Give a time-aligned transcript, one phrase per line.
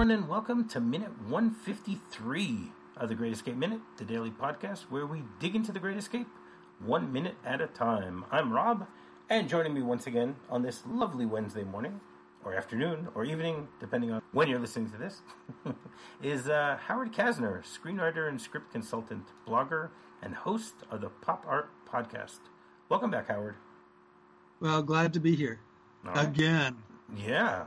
[0.00, 5.04] everyone, and welcome to minute 153 of the Great Escape Minute, the daily podcast where
[5.04, 6.26] we dig into the Great Escape
[6.82, 8.24] one minute at a time.
[8.30, 8.86] I'm Rob,
[9.28, 12.00] and joining me once again on this lovely Wednesday morning,
[12.46, 15.20] or afternoon, or evening, depending on when you're listening to this,
[16.22, 19.90] is uh, Howard Casner, screenwriter and script consultant, blogger,
[20.22, 22.38] and host of the Pop Art Podcast.
[22.88, 23.56] Welcome back, Howard.
[24.60, 25.60] Well, glad to be here
[26.02, 26.26] right.
[26.26, 26.78] again.
[27.14, 27.64] Yeah,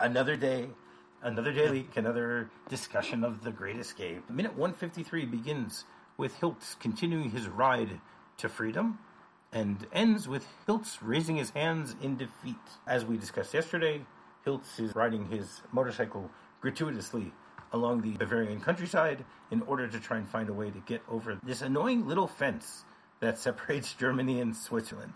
[0.00, 0.70] another day,
[1.22, 4.28] another day week, another discussion of the Great Escape.
[4.30, 5.84] Minute 153 begins
[6.16, 8.00] with Hilts continuing his ride
[8.38, 8.98] to freedom
[9.52, 12.56] and ends with Hilts raising his hands in defeat.
[12.86, 14.04] As we discussed yesterday,
[14.46, 17.32] Hilts is riding his motorcycle gratuitously
[17.72, 21.38] along the Bavarian countryside in order to try and find a way to get over
[21.42, 22.84] this annoying little fence
[23.20, 25.14] that separates Germany and Switzerland.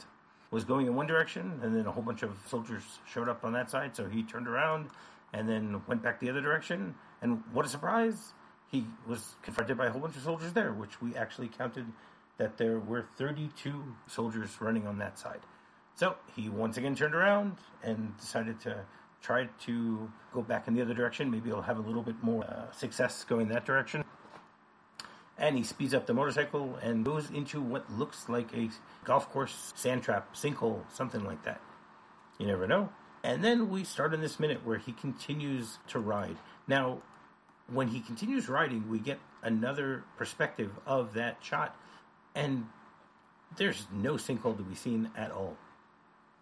[0.50, 3.54] Was going in one direction, and then a whole bunch of soldiers showed up on
[3.54, 4.90] that side, so he turned around
[5.32, 6.94] and then went back the other direction.
[7.20, 8.32] And what a surprise!
[8.70, 11.86] He was confronted by a whole bunch of soldiers there, which we actually counted
[12.38, 15.40] that there were 32 soldiers running on that side.
[15.94, 18.84] So he once again turned around and decided to
[19.20, 21.30] try to go back in the other direction.
[21.30, 24.04] Maybe he'll have a little bit more uh, success going that direction.
[25.38, 28.70] And he speeds up the motorcycle and goes into what looks like a
[29.04, 31.60] golf course sand trap, sinkhole, something like that.
[32.38, 32.88] You never know.
[33.24, 36.36] And then we start in this minute where he continues to ride.
[36.66, 36.98] Now,
[37.72, 41.76] when he continues riding, we get another perspective of that shot
[42.34, 42.66] and
[43.56, 45.56] there's no sinkhole to be seen at all.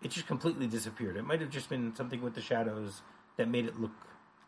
[0.02, 1.16] It just completely disappeared.
[1.16, 3.02] It might have just been something with the shadows
[3.36, 3.92] that made it look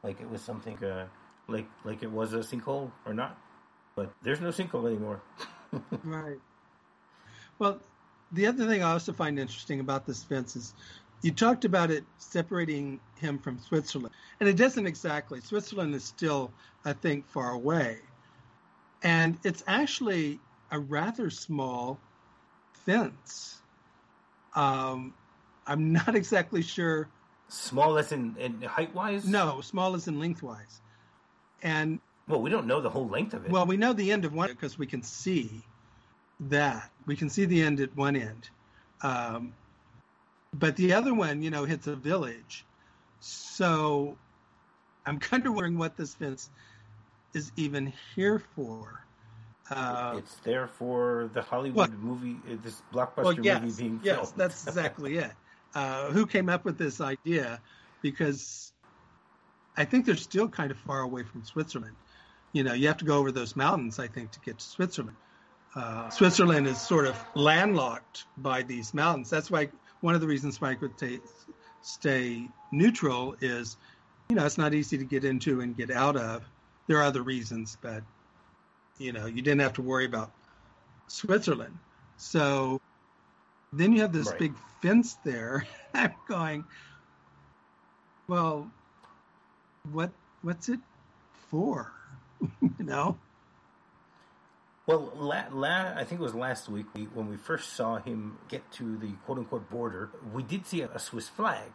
[0.02, 1.06] like it was something uh,
[1.48, 3.38] like like it was a sinkhole or not.
[3.94, 5.20] But there's no sinkhole anymore.
[6.04, 6.38] right.
[7.58, 7.80] Well,
[8.32, 10.74] the other thing I also find interesting about this fence is
[11.22, 15.40] you talked about it separating him from Switzerland, and it doesn't exactly.
[15.40, 16.52] Switzerland is still,
[16.84, 17.98] I think, far away,
[19.02, 21.98] and it's actually a rather small
[22.84, 23.60] fence.
[24.54, 25.14] Um,
[25.66, 27.08] I'm not exactly sure.
[27.48, 29.26] Small as in, in height wise?
[29.26, 30.80] No, small as in lengthwise.
[31.62, 33.50] And well, we don't know the whole length of it.
[33.50, 35.62] Well, we know the end of one because we can see
[36.40, 36.90] that.
[37.06, 38.48] We can see the end at one end.
[39.02, 39.54] Um,
[40.54, 42.64] but the other one, you know, hits a village.
[43.20, 44.16] So
[45.06, 46.50] I'm kind of wondering what this fence
[47.34, 49.04] is even here for.
[49.70, 54.20] Uh, it's there for the Hollywood movie, uh, this blockbuster well, yes, movie being filmed.
[54.20, 55.30] Yes, that's exactly it.
[55.74, 57.60] Uh, who came up with this idea?
[58.02, 58.72] Because
[59.76, 61.96] I think they're still kind of far away from Switzerland.
[62.52, 65.16] You know, you have to go over those mountains, I think, to get to Switzerland.
[65.74, 69.30] Uh, Switzerland is sort of landlocked by these mountains.
[69.30, 69.70] That's why
[70.02, 71.20] one of the reasons why I could stay,
[71.80, 73.78] stay neutral is,
[74.28, 76.44] you know, it's not easy to get into and get out of.
[76.86, 78.02] There are other reasons, but
[78.98, 80.30] you know, you didn't have to worry about
[81.06, 81.76] Switzerland.
[82.16, 82.80] So
[83.72, 84.38] then you have this right.
[84.38, 85.66] big fence there.
[85.94, 86.64] I'm going,
[88.28, 88.70] well,
[89.92, 90.10] what
[90.42, 90.80] what's it
[91.48, 91.92] for?
[92.60, 93.16] you know.
[94.86, 98.38] Well, la, la, I think it was last week we, when we first saw him
[98.48, 100.10] get to the quote unquote border.
[100.32, 101.70] We did see a, a Swiss flag.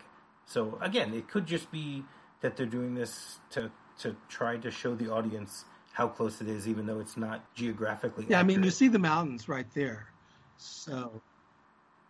[0.45, 2.03] So again, it could just be
[2.41, 6.67] that they're doing this to to try to show the audience how close it is,
[6.67, 8.25] even though it's not geographically.
[8.29, 8.57] Yeah, accurate.
[8.57, 10.07] I mean, you see the mountains right there,
[10.57, 11.21] so.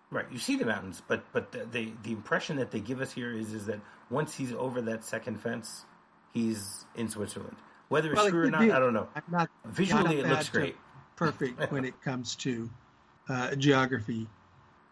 [0.09, 3.11] Right, you see the mountains, but but the, the, the impression that they give us
[3.11, 5.85] here is is that once he's over that second fence,
[6.33, 7.57] he's in Switzerland.
[7.89, 8.71] Whether it's well, true it or not, be.
[8.71, 9.07] I don't know.
[9.29, 10.75] Not, Visually, not it looks great.
[11.17, 12.69] Perfect when it comes to
[13.27, 14.27] uh, geography,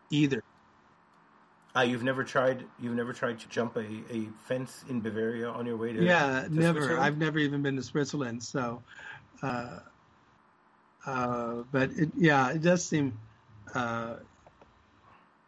[0.10, 0.44] either.
[1.76, 2.64] Uh, you've never tried.
[2.82, 6.04] You've never tried to jump a, a fence in Bavaria on your way to.
[6.04, 7.00] Yeah, to never.
[7.00, 8.42] I've never even been to Switzerland.
[8.42, 8.82] So,
[9.44, 9.80] uh,
[11.06, 13.18] uh, but it, yeah, it does seem.
[13.74, 14.16] Uh,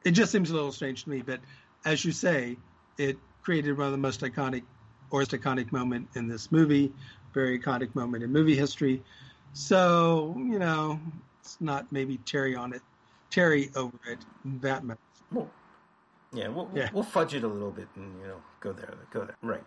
[0.05, 1.23] it just seems a little strange to me.
[1.23, 1.39] But
[1.85, 2.57] as you say,
[2.99, 4.61] it created one of the most iconic,
[5.09, 6.93] or most iconic moment in this movie.
[7.33, 9.01] Very iconic moment in movie history.
[9.53, 10.99] So you know,
[11.39, 12.81] it's not maybe cherry on it,
[13.29, 14.19] cherry over it
[14.61, 14.97] that much.
[15.31, 15.49] Well,
[16.33, 16.89] yeah, we'll, yeah.
[16.93, 19.35] we'll fudge it a little bit and you know go there, go there.
[19.41, 19.63] Right.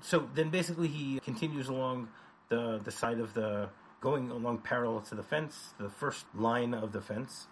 [0.00, 2.08] So then basically he continues along
[2.48, 3.68] the the side of the
[4.00, 7.46] going along parallel to the fence, the first line of the fence,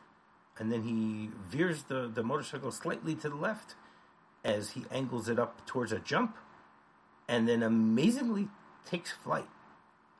[0.58, 3.75] and then he veers the the motorcycle slightly to the left
[4.44, 6.37] as he angles it up towards a jump,
[7.28, 8.48] and then amazingly
[8.84, 9.48] takes flight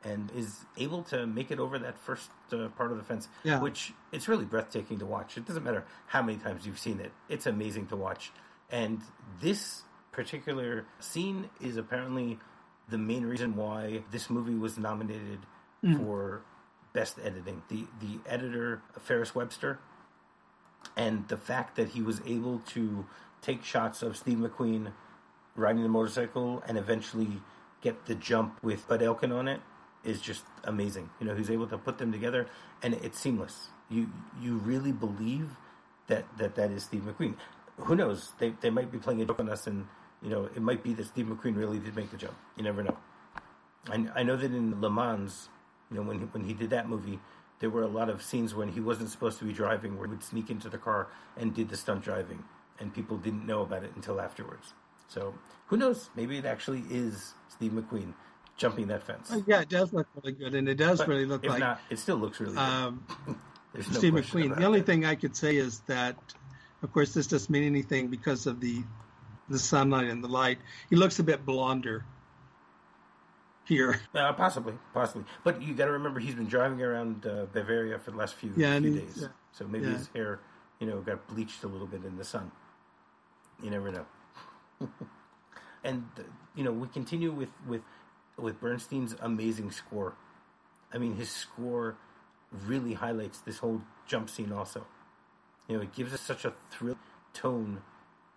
[0.05, 3.61] and is able to make it over that first uh, part of the fence, yeah.
[3.61, 5.37] which it's really breathtaking to watch.
[5.37, 8.33] It doesn't matter how many times you've seen it; it's amazing to watch.
[8.71, 9.01] And
[9.41, 9.83] this
[10.13, 12.39] particular scene is apparently
[12.89, 15.41] the main reason why this movie was nominated
[15.85, 15.97] Mm.
[15.99, 16.43] for
[16.93, 17.63] best editing.
[17.69, 19.81] The the editor Ferris Webster
[20.97, 23.07] and the fact that he was able to
[23.41, 24.93] take shots of Steve McQueen
[25.57, 27.41] riding the motorcycle and eventually
[27.81, 29.61] get the jump with Bud Ekins on it
[30.05, 31.11] is just amazing.
[31.21, 32.47] You know, he's able to put them together
[32.83, 33.69] and it's seamless.
[33.89, 34.09] You
[34.41, 35.51] you really believe
[36.09, 37.37] that that, that is Steve McQueen.
[37.77, 38.33] Who knows?
[38.39, 39.87] They they might be playing a joke on us and
[40.23, 42.37] you know, it might be that Steve McQueen really did make the jump.
[42.57, 42.97] You never know.
[43.91, 45.49] I, I know that in Le Mans,
[45.91, 47.19] you know, when he, when he did that movie,
[47.59, 50.15] there were a lot of scenes when he wasn't supposed to be driving, where he
[50.15, 52.45] would sneak into the car and did the stunt driving,
[52.79, 54.75] and people didn't know about it until afterwards.
[55.09, 55.35] So
[55.67, 56.11] who knows?
[56.15, 58.15] Maybe it actually is Steve McQueen
[58.63, 59.31] jumping that fence.
[59.31, 61.81] Uh, Yeah, it does look really good, and it does But really look like not,
[61.91, 62.61] it still looks really good.
[62.61, 63.05] um,
[63.75, 64.57] There's no Steve McQueen.
[64.57, 64.87] The only that.
[64.87, 66.17] thing I could say is that,
[66.83, 68.83] of course, this doesn't mean anything because of the
[69.49, 70.59] the sunlight and the light.
[70.89, 72.05] He looks a bit blonder
[73.65, 74.01] here.
[74.15, 75.25] Uh, possibly, possibly.
[75.45, 78.53] But you got to remember, he's been driving around uh, Bavaria for the last few,
[78.57, 79.19] Yeah, few days.
[79.21, 79.29] yeah.
[79.53, 79.97] So maybe Yeah.
[79.99, 80.41] his hair,
[80.79, 82.53] you know, got bleached a little bit in the sun.
[83.63, 84.07] You never know.
[85.85, 86.23] and uh,
[86.55, 87.83] you know, we continue with with
[88.39, 90.15] with Bernstein's amazing score.
[90.93, 91.97] I mean, his score
[92.67, 94.53] really highlights this whole jump scene.
[94.53, 94.87] Also,
[95.69, 96.99] you know, it gives us such a thrill
[97.35, 97.81] tone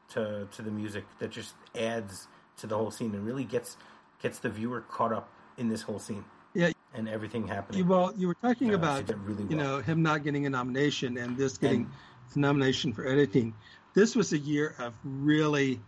[0.10, 2.28] to to the music that just adds
[2.58, 3.76] to the whole scene and really gets
[4.22, 7.80] gets the viewer caught up in this whole scene Yeah, and everything happening.
[7.80, 11.18] you well, you were talking Uh, about really you know him not getting a nomination
[11.18, 11.92] and this getting And-
[12.36, 13.54] a nomination for editing.
[13.94, 15.82] This was a year of really,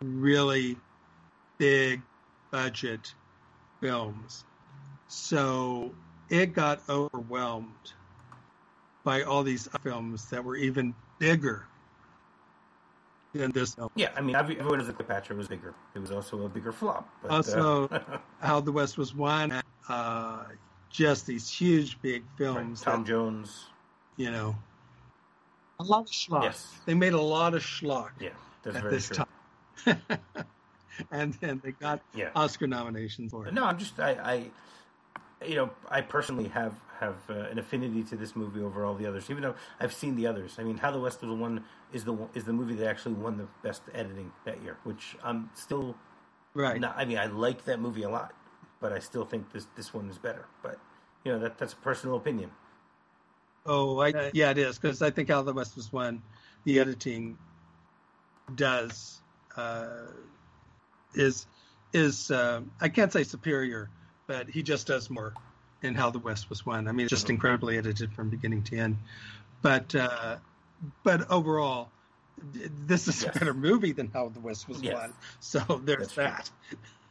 [0.00, 0.76] really
[1.58, 2.02] big
[2.50, 3.14] budget
[3.82, 4.44] films,
[5.08, 5.92] so
[6.30, 7.92] it got overwhelmed
[9.04, 11.66] by all these films that were even bigger
[13.34, 13.90] than this film.
[13.96, 15.74] yeah, I mean, everyone knows that Cleopatra was bigger.
[15.94, 17.08] It was also a bigger flop.
[17.20, 20.44] But, Also, uh, How the West Was Won, uh,
[20.90, 23.66] just these huge big right, films Tom that, Jones.
[24.16, 24.54] you know,
[25.80, 26.44] a lot of schlock.
[26.44, 26.68] Yes.
[26.86, 28.30] They made a lot of schlock Yeah,
[28.62, 29.24] that's at very this true.
[29.84, 30.00] time.
[31.12, 32.30] and then they got Yeah.
[32.34, 33.54] Oscar nominations for it.
[33.54, 34.50] No, I'm just I, I
[35.46, 39.06] you know, I personally have have uh, an affinity to this movie over all the
[39.06, 40.56] others, even though I've seen the others.
[40.58, 43.38] I mean, How the West Was Won is the is the movie that actually won
[43.38, 45.96] the best editing that year, which I'm still
[46.54, 46.80] Right.
[46.80, 46.94] not.
[46.96, 48.34] I mean, I like that movie a lot,
[48.80, 50.46] but I still think this this one is better.
[50.62, 50.78] But
[51.24, 52.50] you know, that that's a personal opinion.
[53.64, 56.20] Oh, I, yeah, it is because I think How the West Was Won,
[56.64, 57.38] the editing
[58.56, 59.20] does
[59.56, 60.06] uh,
[61.14, 61.46] is
[61.92, 63.90] is uh, I can't say superior,
[64.26, 65.34] but he just does more
[65.82, 66.88] in How the West Was Won.
[66.88, 68.98] I mean, just incredibly edited from beginning to end.
[69.60, 70.36] But uh,
[71.02, 71.90] but overall,
[72.42, 73.36] this is Yes.
[73.36, 74.94] a better movie than How the West Was Yes.
[74.94, 75.12] Won.
[75.40, 76.50] So there's That's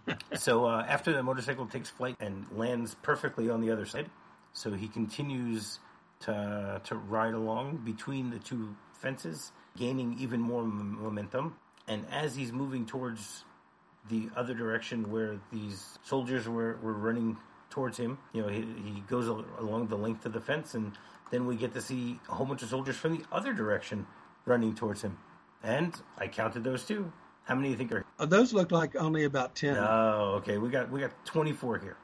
[0.08, 0.20] that.
[0.40, 4.10] So uh, after the motorcycle takes flight and lands perfectly on the other side,
[4.54, 5.80] so he continues
[6.22, 11.56] to to ride along between the two fences, gaining even more m- momentum.
[11.88, 13.44] And as he's moving towards
[14.10, 17.38] the other direction where these soldiers were, were running
[17.70, 19.28] towards him, you know, he, he goes
[19.60, 20.92] along the length of the fence, and
[21.32, 24.06] then we get to see a whole bunch of soldiers from the other direction
[24.46, 25.18] running towards him.
[25.64, 27.12] And I counted those too.
[27.44, 29.76] How many do you think are Oh, those look like only about ten.
[29.78, 30.58] Oh, okay.
[30.58, 31.98] We got we got 24 here.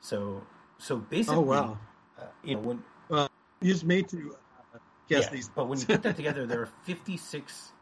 [0.00, 0.42] So
[0.78, 1.78] so basically, oh wow!
[2.18, 3.28] uh, you know when Well,
[3.60, 4.36] use me to
[4.74, 4.78] uh,
[5.08, 5.48] guess yeah, these.
[5.48, 7.72] but when you put that together, there are 56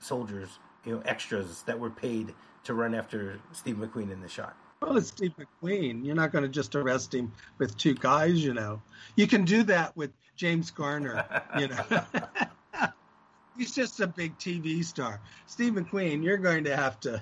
[0.00, 2.34] soldiers, you know, extras that were paid
[2.64, 4.56] to run after Steve McQueen in the shot.
[4.80, 6.04] Well, it's Steve McQueen.
[6.04, 8.82] You're not going to just arrest him with two guys, you know.
[9.16, 11.24] You can do that with James Garner,
[11.58, 11.84] you know.
[13.56, 15.20] He's just a big TV star.
[15.46, 17.20] Steve McQueen, you're going to have to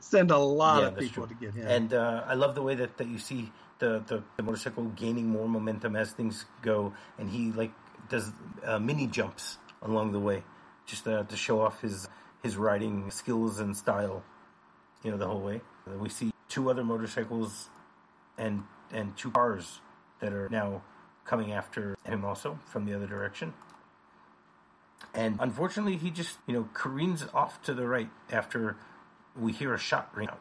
[0.00, 1.36] send a lot Yeah, of people true.
[1.36, 1.66] to get him.
[1.68, 5.26] And uh, I love the way that, that you see the, the, the motorcycle gaining
[5.28, 7.72] more momentum as things go, and he like
[8.08, 8.32] does
[8.64, 10.42] uh, mini jumps along the way,
[10.86, 12.08] just uh, to show off his
[12.42, 14.22] his riding skills and style.
[15.02, 15.60] You know, the whole way.
[15.98, 17.68] We see two other motorcycles
[18.38, 19.80] and and two cars
[20.20, 20.82] that are now
[21.24, 23.54] coming after him also from the other direction.
[25.14, 28.76] And unfortunately, he just you know careens off to the right after
[29.38, 30.40] we hear a shot ring out.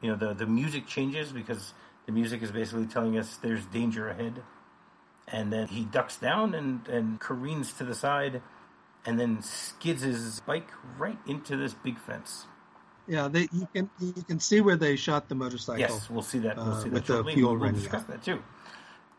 [0.00, 1.74] You know, the the music changes because
[2.06, 4.42] the music is basically telling us there's danger ahead.
[5.28, 8.42] And then he ducks down and, and careens to the side
[9.06, 12.46] and then skids his bike right into this big fence.
[13.08, 15.80] yeah, they, you can you can see where they shot the motorcycle.
[15.80, 16.56] Yes, we'll see that.
[16.56, 18.42] We'll uh, that with the fuel we'll discuss that too.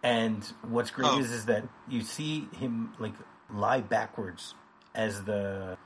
[0.03, 1.19] And what's great Oh.
[1.19, 3.13] is is that you see him like
[3.49, 4.53] lie backwards
[4.93, 5.77] as the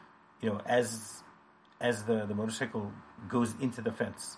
[0.41, 1.23] you know as
[1.79, 2.91] as the the motorcycle
[3.29, 4.37] goes into the fence,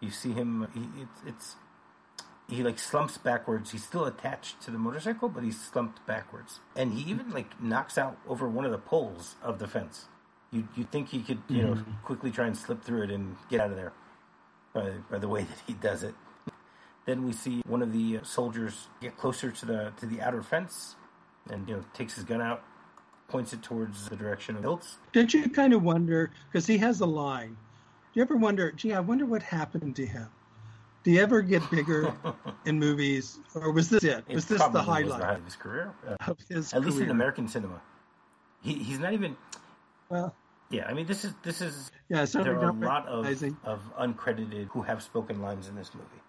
[0.00, 0.68] You see him.
[0.74, 1.56] He, it's, it's
[2.48, 3.70] he like slumps backwards.
[3.72, 7.98] He's still attached to the motorcycle, but he's slumped backwards, and he even like knocks
[7.98, 10.06] out over one of the poles of the fence.
[10.50, 12.02] You you think he could you know Mhm.
[12.04, 13.92] quickly try and slip through it and get out of there
[14.72, 16.14] by by the way that he does it.
[17.04, 20.96] Then we see one of the soldiers get closer to the to the outer fence,
[21.50, 22.62] and you know takes his gun out,
[23.28, 24.96] points it towards the direction of Hilts.
[25.12, 27.56] Don't you kind of wonder because he has a line?
[28.12, 28.72] Do you ever wonder?
[28.72, 30.28] Gee, I wonder what happened to him.
[31.04, 32.12] Do you ever get bigger
[32.64, 34.24] in movies, or was this it?
[34.28, 36.98] It Was this the was highlight highlight of his career, uh, of his at least
[37.00, 37.10] in?
[37.10, 37.80] American cinema.
[38.62, 39.36] He he's not even.
[40.08, 40.34] Well,
[40.70, 43.26] Yeah, I mean this is this is yeah, certainly there are a lot of,
[43.64, 46.22] of uncredited who have spoken lines in this movie.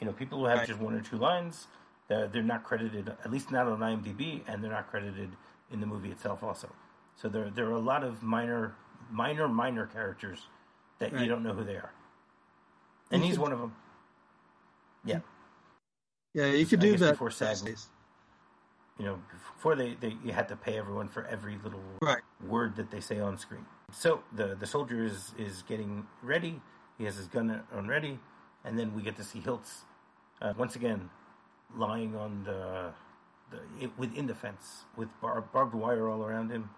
[0.00, 0.68] You know, people who have Right.
[0.68, 1.66] just one or two lines,
[2.06, 5.30] they're, they're not credited, at least not on IMDb, and they're not credited
[5.72, 6.68] in the movie itself also.
[7.16, 8.74] So there there are a lot of minor,
[9.10, 10.46] minor, minor characters
[11.00, 11.90] that you don't know who they are.
[13.10, 13.74] And he's one of them.
[15.04, 15.20] Yeah,
[16.34, 17.12] Yeah, you could I do that.
[17.12, 17.68] before SAG.
[18.98, 22.22] you know, before they, they you had to pay everyone for every little Right.
[22.46, 23.64] word that they say on screen.
[23.92, 26.60] So the the soldier is is getting ready.
[26.98, 28.18] He has his gun on ready,
[28.64, 29.84] and then we get to see Hilts
[30.42, 31.08] uh, once again
[31.76, 32.92] lying on the,
[33.50, 36.68] the it, within the fence with bar, barbed wire all around him.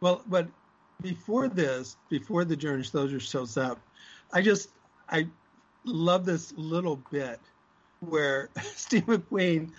[0.00, 0.48] Well, but
[1.02, 3.78] before this, before the German soldier shows up,
[4.32, 4.70] I just
[5.10, 5.26] I
[5.86, 7.40] love this little bit
[8.00, 9.70] where Steve McQueen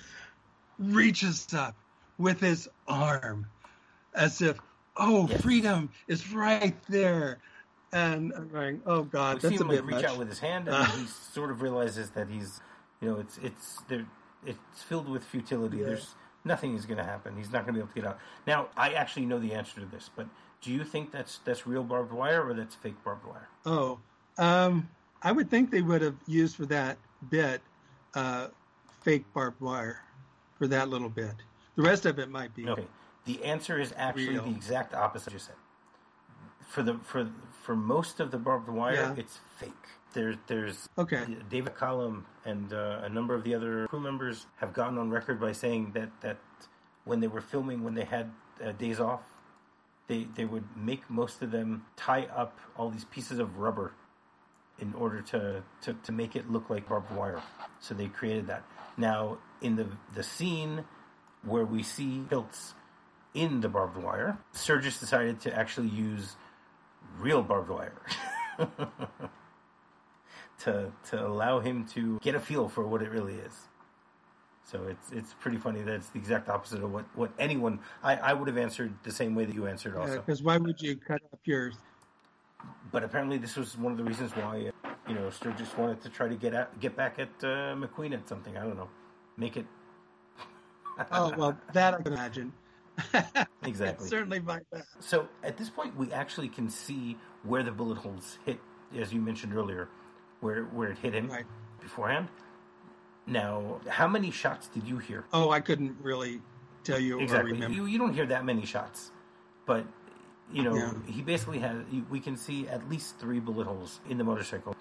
[0.80, 1.76] reaches up
[2.18, 3.46] with his arm
[4.14, 4.58] as if,
[4.96, 5.42] oh, Yes.
[5.42, 7.40] freedom is right there.
[7.94, 10.06] And I'm going, oh We God, see that's a him like bit reach much.
[10.06, 10.86] out with his hand, and Uh.
[10.86, 12.60] he sort of realizes that he's,
[13.02, 14.06] you know, it's it's there,
[14.46, 15.78] it's filled with futility.
[15.78, 15.86] Yeah.
[15.86, 17.38] There's nothing is going to happen.
[17.38, 18.20] He's not going to be able to get out.
[18.46, 20.28] Now, I actually know the answer to this, but
[20.62, 23.48] do you think that's that's real barbed wire or that's fake barbed wire?
[23.66, 24.00] Oh,
[24.38, 24.90] um,
[25.24, 26.98] I would think they would have used for that
[27.30, 27.62] bit
[28.14, 28.48] uh,
[29.02, 30.02] fake barbed wire
[30.58, 31.34] for that little bit.
[31.76, 32.68] The rest of it might be.
[32.68, 32.86] Okay.
[33.26, 34.44] The answer is actually Real.
[34.44, 35.56] the exact opposite you said.
[36.70, 37.30] For the for
[37.64, 39.16] for most of the barbed wire, Yeah.
[39.18, 39.72] it's fake.
[40.14, 41.26] There's there's Okay.
[41.50, 45.40] David Collum and uh, a number of the other crew members have gotten on record
[45.40, 46.38] by saying that that
[47.06, 48.32] when they were filming, when they had
[48.64, 49.22] uh, days off,
[50.08, 53.92] they they would make most of them tie up all these pieces of rubber
[54.80, 57.42] in order to, to, to make it look like barbed wire.
[57.80, 58.64] So they created that.
[58.98, 60.84] Now, in the the scene
[61.44, 62.74] where we see Hilts
[63.34, 66.36] in the barbed wire, Sturges decided to actually use
[67.20, 68.02] real barbed wire
[70.60, 73.54] to to allow him to get a feel for what it really is.
[74.66, 78.16] So it's it's pretty funny that it's the exact opposite of what, what anyone I,
[78.16, 80.18] I would have answered the same way that you answered also.
[80.18, 81.72] Because why would you cut up your?
[82.92, 84.72] But apparently this was one of the reasons why
[85.08, 88.28] you know Sturges wanted to try to get at, get back at uh, McQueen at
[88.28, 88.58] something.
[88.58, 88.90] I don't know,
[89.38, 89.66] make it
[91.12, 92.54] Oh well, that I can imagine.
[93.64, 94.08] Exactly.
[94.08, 94.86] Certainly by that.
[95.00, 98.60] So at this point, we actually can see where the bullet holes hit,
[98.98, 99.90] as you mentioned earlier,
[100.40, 101.46] where where it hit him Right.
[101.82, 102.30] beforehand.
[103.26, 105.26] Now, how many shots did you hear?
[105.34, 106.40] Oh, I couldn't really
[106.84, 107.52] tell you or Exactly.
[107.54, 107.76] remember.
[107.76, 109.12] You you don't hear that many shots,
[109.66, 109.86] but
[110.52, 110.94] you know Yeah.
[111.06, 111.84] he basically has.
[112.10, 114.76] We can see at least three bullet holes in the motorcycle.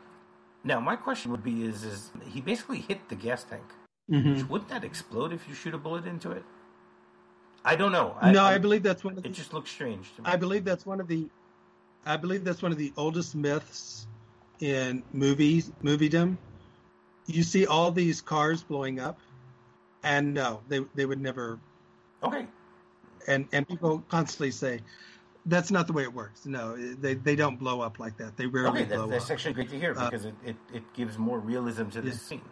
[0.64, 3.64] Now, my question would be: Is is he basically hit the gas tank?
[4.10, 4.48] Mhm.
[4.48, 6.44] Wouldn't that explode if you shoot a bullet into it?
[7.64, 8.16] I don't know.
[8.22, 10.28] no, I, believe that's one of the it just looks strange to me.
[10.30, 11.28] I believe that's one of the
[12.04, 14.06] I believe that's one of the oldest myths
[14.60, 16.36] in movies moviedom.
[17.26, 19.18] You see all these cars blowing up
[20.04, 21.58] and no, they they would never
[22.22, 22.46] okay,
[23.26, 24.80] and and people constantly say
[25.46, 26.44] that's not the way it works.
[26.46, 28.36] No, they they don't blow up like that.
[28.36, 29.30] They rarely okay, that, blow that's up.
[29.32, 32.22] actually great to hear Uh, because it, it, it gives more realism to this Yes.
[32.22, 32.42] scene.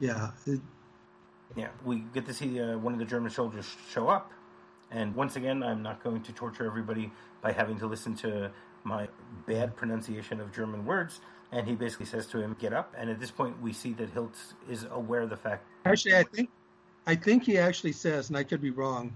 [0.00, 0.30] Yeah.
[0.46, 0.60] it-
[1.54, 4.32] Yeah, we get to see uh, one of the German soldiers show up,
[4.90, 8.50] and once again, I'm not going to torture everybody by having to listen to
[8.84, 9.06] my
[9.46, 11.20] bad pronunciation of German words.
[11.52, 14.14] And he basically says to him, "Get up." And at this point, we see that
[14.14, 15.66] Hilts is aware of the fact.
[15.84, 16.48] Actually, I think
[17.06, 19.14] I think he actually says, and I could be wrong.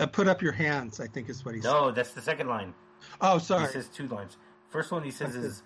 [0.00, 0.98] Uh, put up your hands.
[1.00, 1.68] I think is what he said.
[1.68, 2.74] No, that's the second line.
[3.20, 3.66] Oh, sorry.
[3.66, 4.36] He says two lines.
[4.68, 5.62] First one he says is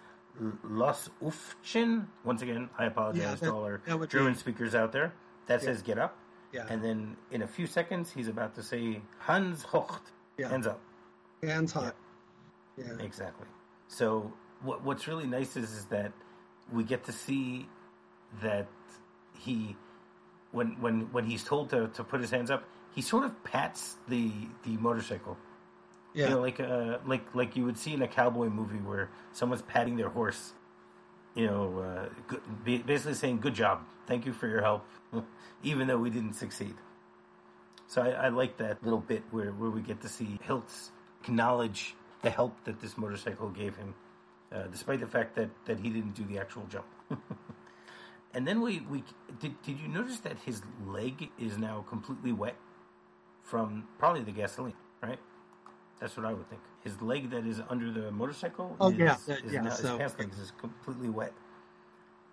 [0.62, 5.12] "Los Ufchen." Once again, I apologize Yeah, to all our German be- speakers out there.
[5.47, 5.67] That Yeah.
[5.67, 6.17] says "Get up."
[6.53, 6.67] yeah.
[6.69, 10.49] And then in a few seconds, he's about to say "Hans hocht," Yeah.
[10.49, 10.81] hands up.
[11.43, 11.95] hands hot.
[12.76, 12.97] Yeah.
[13.00, 13.47] Exactly.
[13.88, 16.12] So what what's really nice is is that
[16.73, 17.69] we get to see
[18.43, 18.67] that
[19.35, 19.76] he
[20.53, 22.64] when when when he's told to, to put his hands up,
[22.95, 24.31] he sort of pats the
[24.65, 25.37] the motorcycle
[26.15, 26.25] Yeah.
[26.25, 29.63] You know, like uh, like like you would see in a cowboy movie where someone's
[29.63, 30.55] patting their horse.
[31.35, 34.87] You know, uh, good, basically saying "Good job, thank you for your help,"
[35.65, 36.77] even though we didn't succeed.
[37.89, 40.91] So I, I like that little bit where, where we get to see Hilts
[41.23, 43.95] acknowledge the help that this motorcycle gave him,
[44.53, 46.87] uh, despite the fact that, that he didn't do the actual jump.
[48.35, 49.05] and then we, we
[49.41, 52.57] did, did you notice that his leg is now completely wet
[53.45, 55.19] from probably the gasoline, right?
[56.01, 56.63] That's what I would think.
[56.83, 59.99] His leg that is under the motorcycle Oh, is, yeah, is yeah, now, so- his
[59.99, 61.33] pants legs is completely wet.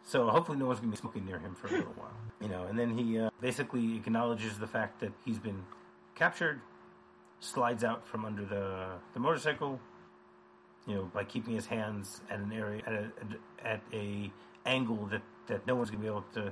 [0.03, 2.11] So hopefully no one's going to be smoking near him for a little while.
[2.41, 5.63] You know, and then he uh, basically acknowledges the fact that he's been
[6.15, 6.59] captured,
[7.39, 9.79] slides out from under the, the motorcycle,
[10.87, 13.11] you know, by keeping his hands at an area at a,
[13.63, 14.31] at a
[14.65, 16.51] angle that, that no one's going to be able to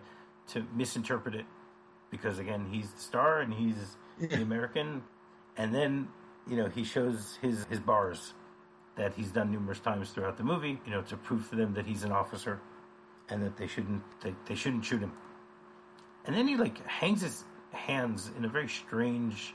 [0.53, 1.45] to misinterpret it
[2.11, 5.01] because again he's the star and he's the American,
[5.57, 6.07] and then
[6.47, 8.33] you know he shows his his bars
[8.95, 11.85] that he's done numerous times throughout the movie, you know, to prove to them that
[11.85, 12.59] he's an officer
[13.29, 15.13] and that they shouldn't they, they shouldn't shoot him.
[16.25, 19.53] And then he like hangs his hands in a very strange,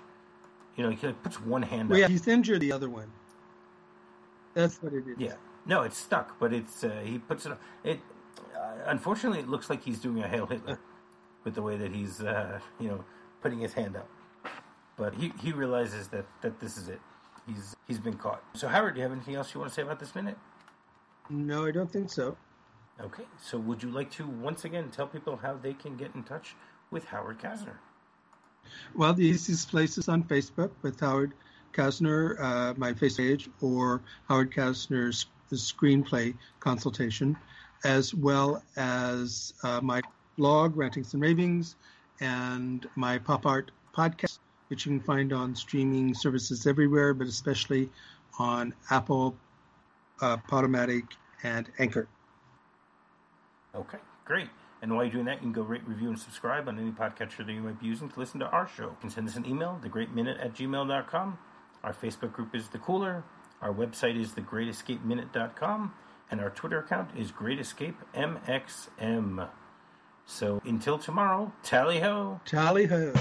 [0.77, 2.01] you know, he like puts one hand Well, up.
[2.01, 3.13] yeah, he's injured the other one.
[4.55, 5.17] That's what it is.
[5.19, 5.35] Yeah.
[5.67, 7.53] No, it's stuck, but it's uh, he puts it.
[7.83, 8.01] It
[8.57, 10.79] uh, unfortunately it looks like he's doing a Hail Hitler
[11.45, 13.05] with the way that he's uh, you know
[13.43, 14.09] putting his hand up.
[14.97, 17.01] But he, he realizes that, that this is it.
[17.47, 18.43] He's he's been caught.
[18.55, 20.39] So Howard, do you have anything else you want to say about this minute?
[21.29, 22.37] No, I don't think so.
[23.01, 23.25] Okay.
[23.43, 26.55] So would you like to once again tell people how they can get in touch
[26.91, 27.77] with Howard Casner?
[28.95, 31.35] Well, the easiest place is on Facebook with Howard
[31.73, 37.37] Casner, uh, my Facebook page, or Howard Casner's screenplay consultation,
[37.85, 40.01] as well as uh, my
[40.37, 41.77] blog, Rantings and Ravings,
[42.21, 44.39] and my pop art podcast,
[44.69, 47.91] which you can find on streaming services everywhere, but especially
[48.39, 49.37] on Apple,
[50.21, 51.05] uh, Podomatic,
[51.43, 52.09] and Anchor.
[53.75, 54.49] Okay, great.
[54.83, 57.47] And while you're doing that, you can go rate, review, and subscribe on any podcatcher
[57.47, 58.85] that you might be using to listen to our show.
[58.85, 61.39] You can send us an email, thegreatminute at gmail.com.
[61.83, 63.25] Our Facebook group is The Cooler.
[63.63, 65.95] Our website is thegreatescapeminute.com.
[66.31, 69.49] And our Twitter account is Great Escape GreatEscapeMXM.
[70.27, 72.41] So until tomorrow, tally ho!
[72.45, 73.13] Tally ho!